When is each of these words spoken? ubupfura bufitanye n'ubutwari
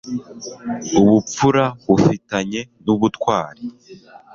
ubupfura 0.99 1.63
bufitanye 1.87 2.61
n'ubutwari 2.83 3.61